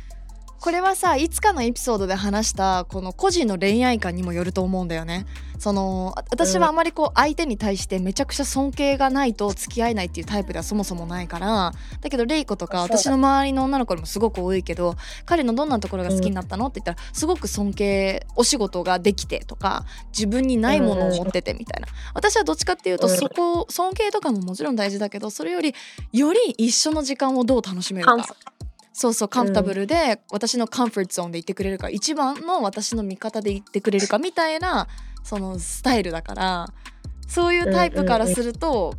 [0.60, 5.26] これはさいつかのエピソードで話したこの個人の恋愛観にもよると思うんだよね。
[5.58, 11.72] そのあ私はあまりこう相手に対してめちゃくちゃ尊敬がないと付き合えないっていうタイプではそもそもないから。
[12.00, 21.88] だけどレイコとか私の周りの女の子にもすごく多いけど彼のどんなところが好きになったのって言ったらすごく尊敬お仕事ができてとか自分にないものを持っててみたいな。
[22.14, 23.16] 私はどっちかっていうとうん。
[23.16, 25.74] そこ尊敬とかももちろん大事だけどそれより
[26.12, 28.16] より一緒の時間をどう楽しめるか
[29.00, 34.88] そうそうカンフタブルで、私のカンフォートゾーンでいてくれるか一番の私の味方でいてくれるかみたいな
[35.22, 36.68] そのスタイルだから
[37.28, 38.94] そういうタイプからすると、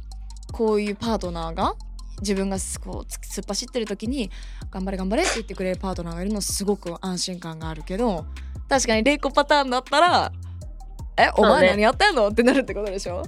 [0.53, 1.75] こういうパートナーが
[2.21, 4.31] 自分がこう突っ走ってる時に
[4.71, 8.25] 頑張れ頑張れって言ってくれるパートナーがいるのすごく安心感があるけど
[8.69, 10.31] 確かにレイコパターンだったら
[11.17, 13.23] 「えお前何やってんの?」ってなるってことでしょ？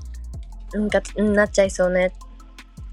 [0.73, 2.13] うんかうんなっちゃいそうね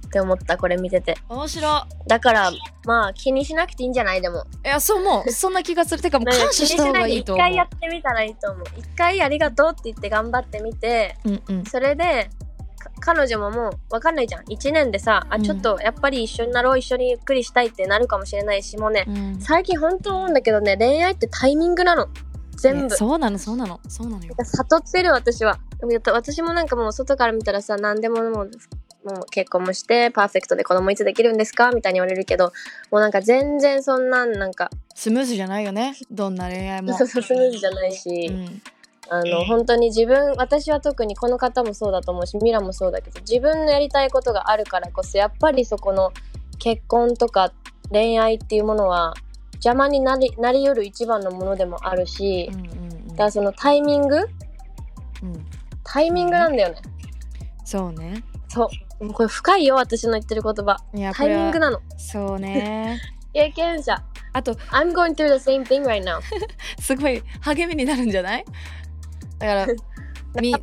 [0.09, 1.17] って思ったこれ見てて。
[1.29, 2.51] 面白だから
[2.85, 4.23] まあ気にしなくていいんじゃない？
[4.23, 4.47] でも。
[4.65, 5.31] いいやそうもう。
[5.31, 6.03] そんな気がする。
[6.03, 7.47] てかもう感謝した方がいいと思う。
[7.47, 8.65] 一回やってみたらいいと思う。
[8.77, 11.17] 一回ありがとうって言って頑張ってみて。
[11.25, 11.65] うんうん。
[11.67, 12.31] それで
[12.79, 14.45] か彼女ももう分かんないじゃん。
[14.45, 19.41] 1年でさ、うんあちょっとやっぱり一緒になろう一緒にゆっくりしたいってなるかもしれないしもうねうん。
[19.41, 22.09] 最近本当思うんだけどね恋愛ってタイミングなの。
[22.57, 22.83] 全部。
[22.89, 24.35] ねそうなのそうなのそうなのよ。
[24.43, 25.59] 悟ってる私は。
[26.13, 28.51] 私もなんかもう外から見たらさ何でももう
[29.09, 31.73] もう結婚もしてパーフェクトで子供いつできるんですか？
[31.73, 32.53] みたいに言われるけど
[32.91, 35.97] もうなんか全然そんなんなんかスムーズじゃないよね？
[36.11, 36.93] どんな恋愛も。
[36.95, 38.63] スムーズじゃないし、うん。
[39.11, 46.13] あの本当に自分私は特にこの方もそうだと思うしミラもそうだけど自分のやりたいことがあるからこそやっぱりそこの
[46.59, 47.53] 結婚とか
[47.91, 49.15] 恋愛っていうものは
[49.55, 53.09] 邪魔になりなりうる一番のものでもあるし、うんうんうん。
[53.09, 54.17] だからそのタイミング？
[54.17, 54.27] うん。
[55.85, 56.77] タイミングなんだよね、
[57.65, 58.23] そうね。
[58.49, 58.69] そう
[59.01, 60.77] もうこれ深いよ私の言ってる言葉。
[60.95, 63.01] いやタイミングななのそうね。
[63.33, 66.21] 経験者あと I'm going through the same thing right now.
[66.81, 68.45] すごい励みになるんじゃない？
[69.39, 69.67] だから
[70.41, 70.55] み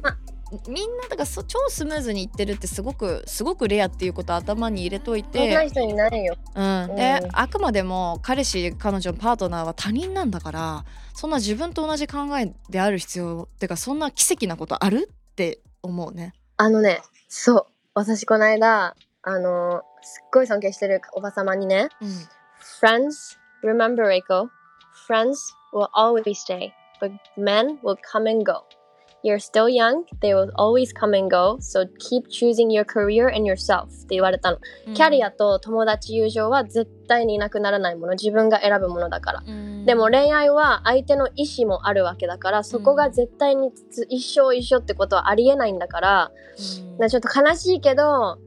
[0.69, 6.35] みんなだからそ超スムーズにいってるってすごくすごくレアっていうことを頭に入れといそん人いないよ。
[6.53, 6.95] うん、うん。
[6.95, 15.09] であくまでも彼氏彼女のパートナーは他人なんだからそんな自分と同じ考えである必要ってかそんな奇跡なことある？
[15.11, 16.33] って思うね。
[16.57, 22.09] あのねそう私この間あのすっごい尊敬してるおばさまにねうん
[22.81, 24.49] Friends, remember, Reiko,
[25.07, 25.37] friends
[25.71, 28.63] will always stay, but men will come and go.
[29.25, 33.43] You're still young, they will always come and go, so keep choosing your career and
[33.43, 33.85] yourself.
[33.85, 34.59] って言われたの。
[34.93, 39.43] キャリアと友達友情は絶対にいなくならないもの、自分が選ぶものだから。
[39.43, 39.83] うん。
[39.83, 46.31] でも恋愛は相手の意思もあるわけだから、そこが絶対につ一生一緒ってことはありえないんだから、
[46.83, 46.97] うん。
[46.99, 48.37] なちょっと悲しいけど、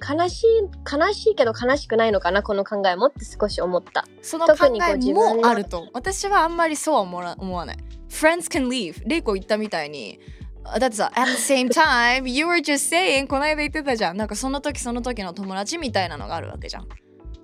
[0.00, 0.46] 悲しい、
[0.90, 4.06] 悲しいけど悲しくないのかな、この考えもって少し思った。
[4.22, 5.88] その考えもあると。
[5.92, 7.78] 私はあんまりそうは思わ思わない。
[8.08, 9.02] Friends can leave.
[9.06, 10.18] レイコ言ったみたいに
[10.64, 14.16] あだってさ At the same time you were just saying この間言ってたじゃん。
[14.16, 16.88] なんかその時その時の友達みたいなのがあるわけじゃん。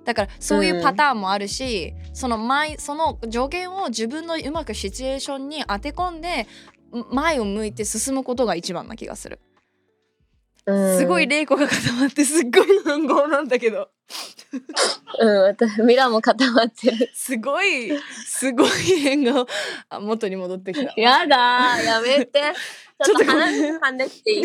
[0.05, 6.47] だからそういうパターンもあるし、その前その助言を自分のうまくシチュエーションに当て込んで
[7.11, 9.52] 前を向いて進むことが一番な気がする、うん
[10.65, 13.89] すごいレイコが固まってすっごい文豪なんだけど。
[15.19, 17.09] うん、私ミラも固まってる。
[17.13, 17.91] すごい
[18.25, 19.45] すごい変顔。
[19.89, 20.93] あ元に戻ってきた。
[20.95, 22.41] やだー、やめて。
[23.03, 24.43] ちょっと鼻水噛んできていい？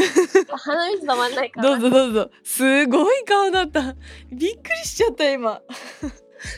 [0.50, 1.68] 鼻水止まんないから。
[1.70, 2.30] どうぞどうぞ。
[2.42, 3.94] すごい顔だった。
[4.32, 5.60] びっくりしちゃった今。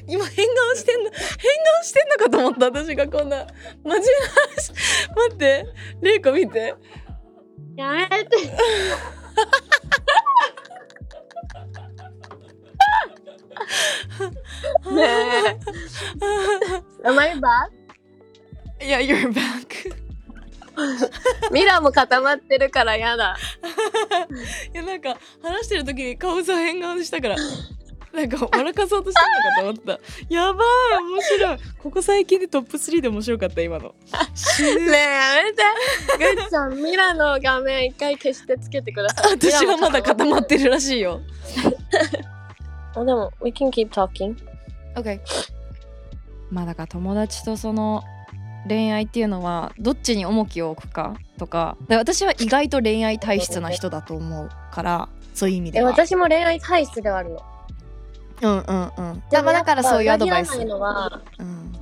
[0.07, 3.46] 今変顔してんの変顔してんのかと思った私がこんな。
[3.85, 4.73] 真面目な話
[5.31, 5.66] 待って
[6.01, 6.75] レイコ見て。
[7.77, 8.37] やめて。
[14.90, 15.59] ねえ。
[17.09, 17.70] Am I back?
[18.85, 19.94] いや You're back
[21.53, 23.37] ミラも固まってるからやだ。
[24.72, 27.37] やなんか話してる時に顔さ変顔したから
[28.12, 29.20] なんか笑かそうとして
[29.62, 30.35] るのかと思った。
[30.35, 31.59] やばい面白い。
[31.79, 33.85] ここ最近でトップ3で面白かった今の。
[33.88, 33.94] ね
[34.79, 36.35] えやめて。
[36.35, 41.20] グッチさんミラの画面一回消してつけてください私はまだ固まってるらしいよ。
[42.96, 44.37] あでも we can keep talking.
[44.96, 45.20] OK
[46.51, 48.03] まあだから友達とその
[48.68, 51.77] 恋愛っていうのはどっちに重きを置くかとか。
[51.88, 57.40] で私は意外と恋愛体質な人だと思うからそういう意味でえは私も恋愛体質ではあるの
[58.42, 59.22] うんうんうん。
[59.31, 60.57] でもだからそういうアドバイス。
[60.59, 61.72] 裏切らないのはうん。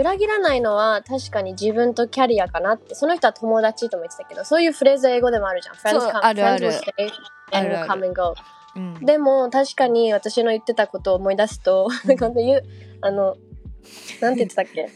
[0.00, 2.94] 裏切らないのは確かに自分とキャリアかなって。
[2.94, 5.74] その人は友達とも言ってたけどそういうフレーズ英語でもあるじゃん。
[5.76, 6.68] Friends come, あるある。
[6.68, 7.10] friends will stay
[7.52, 7.88] あ and る will ある。
[7.90, 8.34] come and go
[8.76, 9.06] うん。
[9.06, 12.08] でも確かに私の言ってたことを思い出すと、うん。
[12.08, 12.62] なんか言う
[13.02, 13.36] あの
[14.20, 14.88] なんて言ってたっけ？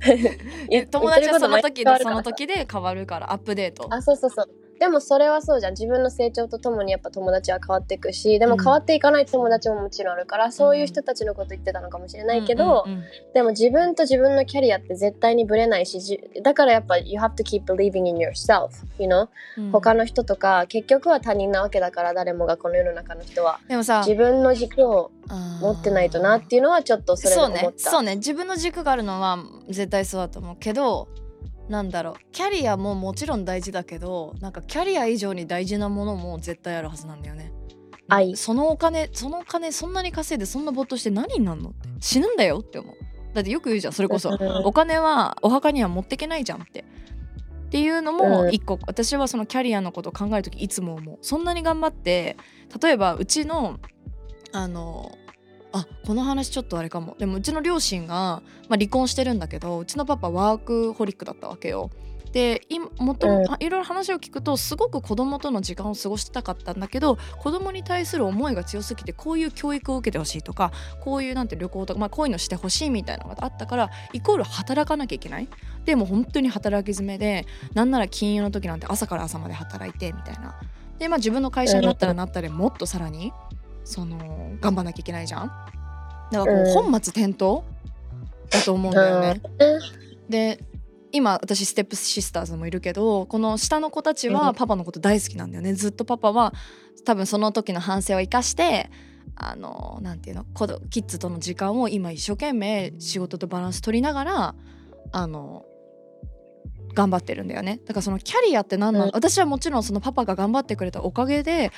[0.68, 3.86] 言友達はその時でその時で変わるからアップデート。
[3.90, 4.48] あそうそうそう
[4.80, 5.72] でもそれはそうじゃん。
[5.72, 13.04] 自分の成長とともにやっぱ友達は変わっていくしでも変わっていかない友達ももちろんあるから、そういう人たちのこと言ってたのかもしれないけど、うんうんうん。
[13.34, 19.70] でも自分と自分のキャリアって絶対にブレないしじだからやっぱ you have to keep believing in yourself you know、うん。
[19.70, 23.60] 他の人とか結局は他人なわけだから誰もがこの世の中の人は。
[23.68, 25.10] でもさ自分の軸を
[25.60, 27.58] 持ってないとなっていうのはちょっとそれでそうね。
[27.60, 28.16] 思ったそうね。
[28.16, 29.38] 自分の軸があるのは
[29.68, 31.08] 絶対そうだと思うけど
[31.70, 32.14] なんだろう。
[32.32, 37.52] キャリアももちろん大事だけどなんかキャリア以上に大事なものも絶対あるはずなんだよね。
[38.08, 42.96] 愛そのお金そのお金そんなに稼いでそんな没頭して何になんのって死ぬんだよって思う。
[43.32, 43.92] だってよく言うじゃん。
[43.92, 44.64] それこそうん。
[44.64, 46.80] お金はお墓には持ってけないじゃんって。
[46.80, 48.52] っていうのもうん。
[48.52, 51.18] 一個、私はそのキャリアのことを考える時いつも思う。
[51.22, 52.36] そんなに頑張って
[52.82, 53.78] 例えばうちの
[54.52, 55.16] あの
[55.72, 57.16] あこの話ちょっとあれかも。
[57.18, 61.90] でもうちの両親が、まあ、離婚してるんだけどうちのパパワークホリックだったわけよ。
[62.32, 75.48] で今もともいろいろ話を聞くとすごく子供との時間を過ごしたかったんだけど子供に対する思いが強すぎてこういう教育を受けてほしいとかこういうなんて旅行とか、まあ、こういうのしてほしいみたいなのがあったからイコール働かなきゃいけない。
[75.84, 80.60] でも本当に働き詰めでなんなら金融の時なんて朝から朝まで働いてみたいな。
[80.98, 83.32] でまあ自分の会社になったらなったでもっとさらに
[83.90, 85.48] その頑張んなきゃいけないじゃん？
[86.30, 86.90] だからこう、うん。
[86.90, 87.62] 本末転倒？
[88.50, 90.30] だと思うんだよね、うん。
[90.30, 90.62] で
[91.12, 94.54] 今私ステップシスターズもいるけどこの下の子たちはうん。
[94.54, 95.74] パパのこと大好きなんだよね。
[95.74, 96.54] ずっとパパは
[97.04, 98.90] 多分その時の反省を生かして
[99.34, 100.44] あのなんていうの？
[100.44, 104.54] 子どキッズとの時間を今一生懸命仕事とバランス取りながら
[105.12, 105.64] あの
[106.94, 107.80] 頑張ってるんだよね。
[107.86, 109.10] だからそのキャリアって何なの、うん。
[109.12, 111.72] 私はもちろんそのパパが頑張ってくれたおかげで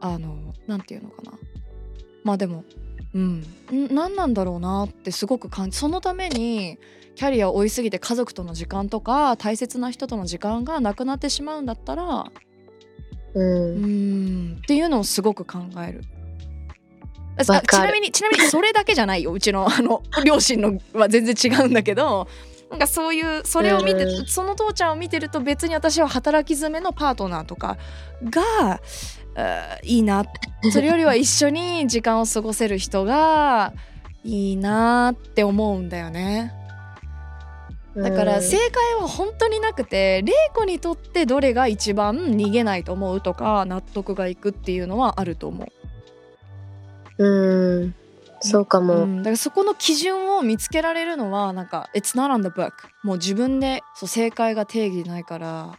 [0.00, 1.32] あのなんていうのかな。
[2.24, 2.64] まあでも
[3.14, 3.44] うん。
[3.72, 6.78] ん何なんだろうなってすごく感じそのために
[7.14, 12.30] キャリアを追いすぎて家族との時間とか大切な人との時間がなくなってしまうんだったら
[13.34, 14.52] ううん。
[14.54, 16.02] んっていうのをすごく考える。
[17.44, 19.32] ちなみにちなみにそれだけじゃないよ。
[19.32, 22.26] うちのあの両親のは全然違うんだけど
[22.70, 27.78] なんかそういうそれを見て、うんその父ちゃんを見てると別に私は働き詰めのパートナーとか
[28.24, 28.80] が
[29.82, 30.24] いいな
[30.72, 33.72] それよりは一緒に時間を過ごせる人が
[34.24, 36.52] いいなって思うんだよね。
[37.96, 45.66] だから正解は本当になくて玲子にとってどれが一番逃げないと思うとか納得がいくっていうのはあると思
[47.16, 47.24] う。
[47.24, 47.94] うん
[48.40, 52.72] そうかも、うん、だからそこの基準を見つけられるのはなんか「It's not on the book」
[53.02, 55.72] もう自分でそう正解が定義ないから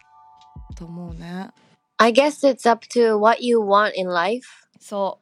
[0.76, 1.50] と思うね。
[1.98, 4.48] I guess it's up to what you want in life
[4.80, 5.19] そ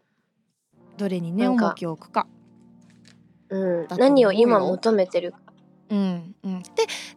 [0.96, 1.00] う。
[1.00, 2.28] どれにね重きを置くか。
[3.50, 3.88] うん。
[3.98, 5.40] 何を今求めてるか。
[5.90, 6.62] うんうん。
[6.62, 6.70] で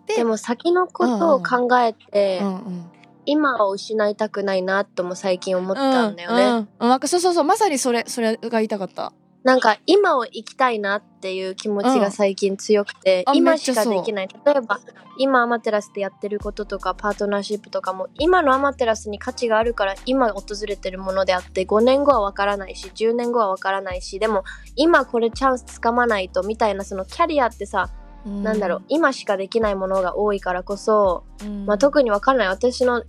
[0.06, 2.90] ででも先のことを考えて、うんうん。
[3.26, 7.44] 今を失いたくないなとも最近思ったんだよね、うんうん、なんかそうそうそう。
[7.44, 14.28] まさにそれそれが言いたかったなんか今を生きたいなっていう気持ちが最近強くて、うんあ今しかできない。
[14.28, 14.80] 例えば
[15.18, 24.44] 今アマテラスでやってることとかパートナーシップとかも今のアマテラスに価値があるから今訪れてるものであって5年後はわからないし10年後はわからないしでも
[24.76, 27.90] 今これチャンスつかまないとみたいなそのキャリアってさ、
[28.24, 32.48] なんだろう今しかできないものが多いからこそ、うん、まあ、特にわからない。
[32.48, 33.02] 私の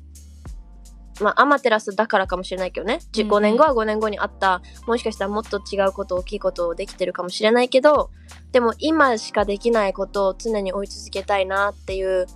[1.21, 2.99] まあ、アマテラスだからかもしれないけどね。
[3.15, 4.61] うんうん5年後は5年後にあった。
[4.87, 8.09] もしかしたらもっと違うこと大きいことをできてるかもしれないけど
[8.51, 12.27] でも今しかできないことを常に追い続けたいなっていう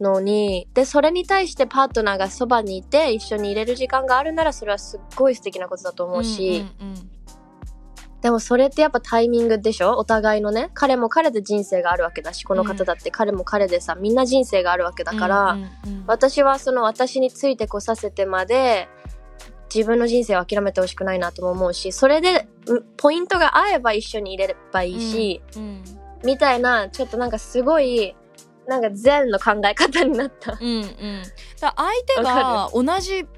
[0.00, 7.21] のにでそれに対してパートナーがそばにいて一緒にいれる時間があるならそれはすっごい素敵なことだと思うし、うんうんうん
[8.22, 9.98] でもそれってやっぱタイミングでしょ？
[9.98, 10.70] お互いのね。
[10.74, 13.10] 彼も彼で人生があるわけだしこの方だって。
[13.10, 18.88] 彼も彼でさみんな人生があるわけだから、うんうんうん私はその私についてこさせてまで
[19.72, 25.82] 自分の人生を諦めてほしくないなとも思うしそれでうポイントが合えば一緒に入れればいいし、うん
[26.24, 28.14] みたいなちょっとなんかすごい
[28.68, 30.56] なんか善の考え方になった。
[30.60, 31.22] うんうん、
[31.60, 33.28] だ相手が同じ考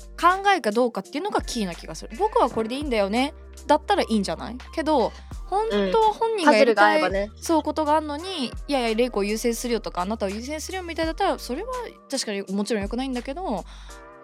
[0.55, 2.15] えかどうかっていうのがキーな気がする。
[2.19, 3.33] 僕はこれでいいんだよね
[3.67, 4.57] だったらいいんじゃない？
[4.75, 5.13] けど
[5.47, 7.31] 本当は本人がやりたい、が合えばね。
[7.37, 11.73] そうことがあるのにいやいや玲子を優先するよとかあなたを優先するよみたいだったらそれは
[12.11, 13.65] 確かにもちろん良くないんだけど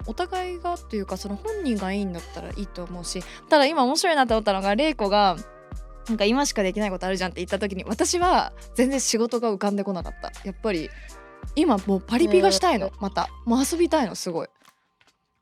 [0.06, 5.36] お互いがっていうかその本人がいいんだったらいいと思うしただ今面白いなと思ったのが玲子が
[6.08, 10.32] なんか今しかできないことあるじゃんって言った時に私は全然仕事が浮かんでこなかった。
[10.44, 10.90] やっぱり
[11.54, 13.28] 今もうパリピがしたいのまた。
[13.44, 14.48] もう遊びたいのすごい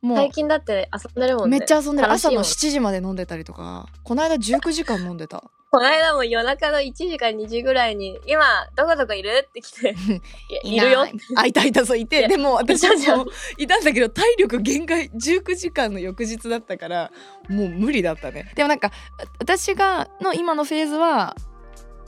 [0.00, 0.16] もう。
[0.16, 1.58] 最近だって遊んでるもんね。
[1.58, 2.10] めっちゃ遊んでる。
[2.10, 2.68] 朝の楽しいもん。
[2.68, 3.86] 7時まで飲んでたりとか。
[4.04, 5.44] この間19時間飲んでた。
[5.70, 8.42] この間も夜中の1時か2時ぐらいに、今、
[8.74, 9.46] どこどこいる？
[9.46, 9.94] って来て、
[10.64, 11.06] いるよ。
[11.36, 11.52] あい。
[11.52, 13.26] たいたそういてでも私いたじゃんも
[13.58, 17.10] いたんだけど体力限界19時間の翌日だったから
[17.48, 18.50] もう無理だったね。
[18.54, 18.92] でもなんか
[19.38, 21.36] 私がの今のフェーズは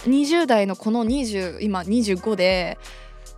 [0.05, 2.79] 20代のこの20今25で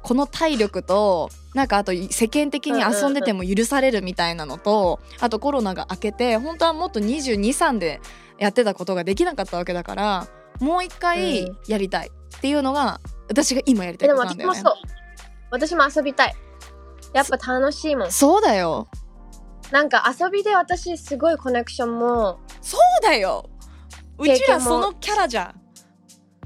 [0.03, 8.01] この体力となんかあと世間的に遊んでても許されるみたいなのとあとコロナが明けて本当はもっと223で
[8.39, 10.29] やってたことができなかったわけだから
[10.61, 14.59] もう一回うんやりたいっていうのが私が今やりたいでもことなんだよね。
[14.59, 14.83] 私もそう。
[15.51, 16.35] 私も遊びたい。
[17.13, 18.13] やっぱ楽しいもん。
[18.13, 18.89] そうだよ
[19.73, 23.49] なんか遊びで私すごいコネクションも、そうだよ
[24.19, 25.62] うちらそのキャラじゃん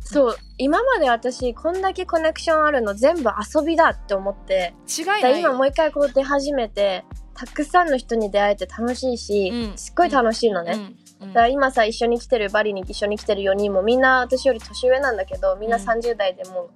[0.07, 7.05] そう、今まで私こんだけコネクションあるの全部遊びだって思って、違いない今もう一回こう出始めて、
[7.37, 9.77] たくさんの人に出会えて楽しいし、うん。
[9.77, 10.73] すっごい楽しいのね。
[11.21, 11.27] うん。
[11.27, 11.33] うん。
[11.33, 15.83] だから今さ一緒に来てるバリに一緒に来てる4人もみんな私より年上なんだけどみんなうん。
[15.83, 16.71] 30代でもう、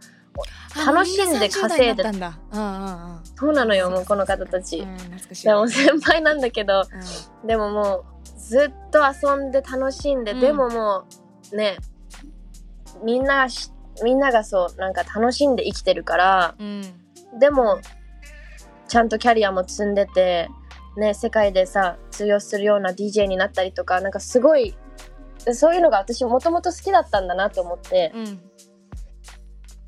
[0.79, 2.39] あ楽しんで稼いでみんな30代になったんだ。
[2.53, 3.21] うんうんうん。
[3.37, 4.87] そうなのよもうこの方たち、
[5.45, 8.05] でも先輩なんだけどうでももう
[8.39, 10.41] ずっと遊んで楽しんで、うん。
[10.41, 11.05] でもも
[11.53, 11.79] うね
[13.05, 13.47] みんな
[14.03, 17.81] みんながそうなんか楽しんで生きてるからんうんでも
[18.89, 20.49] ちゃんとキャリアも積んでて
[20.97, 24.77] ね世界でさ通用するような DJ になったりとかなんかすごい
[25.53, 28.41] そういうのが私もともと好きだったんだなと思ってうん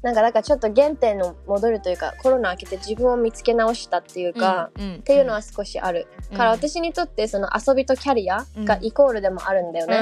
[0.02, 6.36] なんかだからちょっと原点の戻るというかコロナ明けて自分を見つけ直したっていうか、うんっていうのは少しある、うん。
[6.36, 9.94] から私にとってその遊びとキャリアがイコールでもあるんだよね、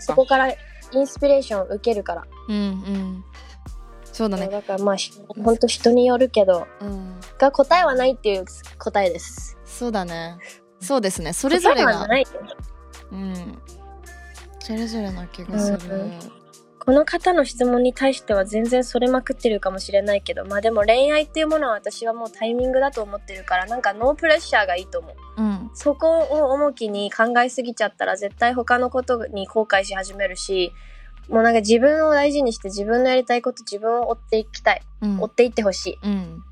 [0.00, 0.54] そこから
[0.92, 3.24] インスピレーションを受けるから、うんうん。
[4.04, 4.48] そうだね。
[4.48, 7.20] だからまあひほんと人によるけどうん。
[7.38, 8.44] が答えはないっていう
[8.78, 9.56] 答えです。
[9.64, 10.36] そうだね。
[10.80, 11.32] そうですね。
[11.32, 12.06] それぞれが。
[13.12, 13.58] うん。
[14.60, 15.96] それぞれな気がする。
[15.96, 16.38] うん
[16.88, 25.42] この方の質問に対しては全然それまくってるかもしれないけどまあでも恋愛っていうものは私はもうタイミングだと思ってるからなんかノープレッシャーがいいと思う。
[25.42, 30.72] うんそこを重きに考えすぎちゃったら絶対他のことに後悔し始めるし
[31.28, 35.20] もうなんか自分を大事にして自分のやりたいこと自分を追っていきたい、うん。
[35.20, 35.98] 追っていってほしい。
[36.02, 36.42] うん。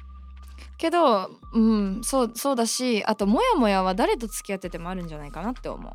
[0.77, 5.93] けど、うん、そうそうだしあとモヤモヤは誰と付き合っててもあるんじゃないかなって思う。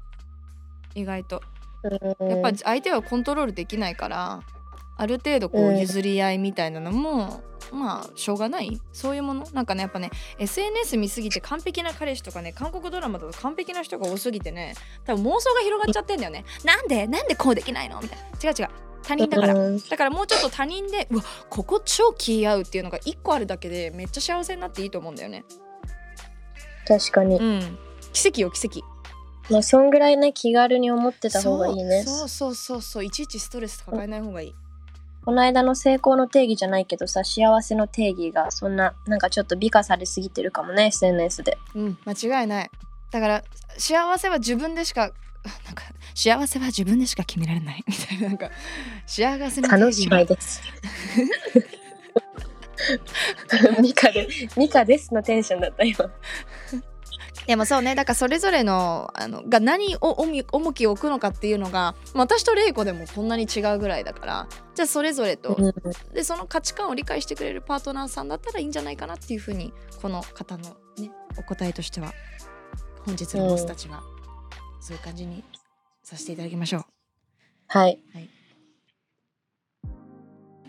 [0.96, 1.42] 意外と。
[2.20, 2.30] うん。
[2.30, 4.42] やっぱり相手はコントロールできないから
[5.02, 5.80] ある程度こううん。
[5.80, 8.80] 譲り合いみたいなのも、まあしょうがない。
[8.94, 9.48] そういうもの。
[9.52, 16.46] なんかねやっぱね SNS 見すぎて完璧な彼氏とかね韓国ドラマだと完璧な人が多すぎてね多分妄想が広がっちゃってんだよね。
[16.64, 17.08] なんで？
[17.08, 18.00] なんでこうできないの？
[18.00, 18.50] みたいな。
[18.50, 18.70] 違う違う。
[19.02, 19.56] 他人だから。
[19.56, 19.80] うん。
[19.80, 25.44] だからもうちょっと他人でうわここ超気合うっていうのが1個あるだけでめっちゃ幸せになっていいと思うんだよね。
[26.88, 27.78] 確かに、うん。
[28.14, 28.82] 奇跡よ奇跡。
[29.50, 32.04] まあそんぐらいね気軽に思ってた方がいいね。
[32.04, 32.16] そう。
[32.16, 33.06] そうそうそうそう。
[33.06, 34.56] いちいちストレス抱えない方がいい
[35.24, 41.58] この間の成功の定義じゃないけどさ幸せの定義がそんななんかちょっと美化されすぎてるかもね SNS で。
[41.76, 42.72] うん間違いない。
[43.12, 43.44] だから
[43.78, 45.12] 幸せは自分でしか
[45.66, 45.84] なんか
[46.16, 47.84] 幸せは自分でしか決められない。
[47.88, 48.50] みたいななんか
[49.06, 50.62] 幸せの定楽しみです。
[53.80, 56.10] ミカでミカですのテンションだった今
[57.52, 65.74] でもそうねだからそれぞれのあのが何を重重きを置くのかっていうのがまあ私と玲子でもこんなに違うぐらいだからじゃあそれぞれと、うん。
[66.14, 72.14] でその価値観を理解してくれるパートナーさんだったらいいんじゃないかなっていうふうにこの方のねお答えとしては
[73.06, 74.02] 本日のボスたちは
[74.80, 75.44] そういう感じに
[76.04, 76.86] させていただきましょう。
[77.68, 78.00] はい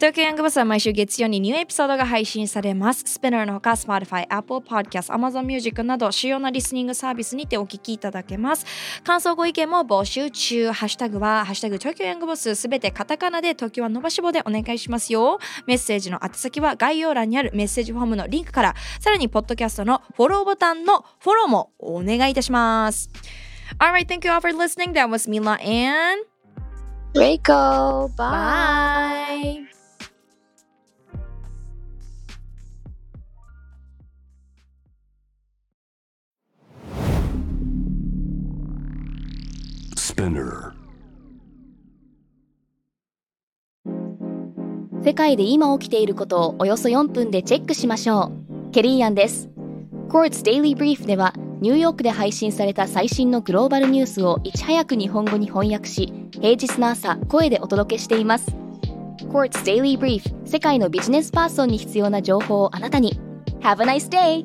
[0.02, 3.04] 東京ヤングバスは毎週月曜にニューエピソードが配信されます。
[3.06, 8.66] スピナーのほか Spotify、Apple Podcast、Amazon Music など主要なリスニングサービスにてお聞きいただけます。
[9.04, 10.72] 感想ご意見も募集中。
[10.72, 15.38] ハッシュタグは、ハッシュタグ東京ヤングボスすべてカタカナで東京は伸ばし棒でお願いしますよ。
[15.68, 23.08] メッセージの宛先は概要欄にあるメッセージフォームのリンクから、さらにポッドキャストのフォローボタンのフォローもお願いいたします。
[23.78, 24.94] Alright, thank you all for listening.
[24.94, 26.26] That was Mila and
[27.14, 28.16] Reiko, bye.
[28.16, 29.31] bye.
[40.22, 40.72] Spinner.
[45.04, 48.30] 世界で今起きていることをおよそ4分でチェックしましょ
[48.68, 48.70] う。
[48.70, 49.50] ケリーアンです。
[50.08, 58.54] Quartz Daily Brief ではニューヨークで配信された最新のグローバルニュースをいち早く日本語に翻訳し、平日の朝声でお届けしています。
[59.28, 63.18] Quartz Daily Brief 世界のビジネスパーソンに必要な情報をあなたに。
[63.60, 64.44] Have a nice day!